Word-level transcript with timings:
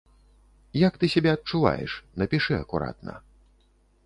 Як 0.87 0.93
ты 1.03 1.11
сябе 1.15 1.31
адчуваеш, 1.37 1.91
напішы 2.23 2.53
акуратна. 2.65 3.13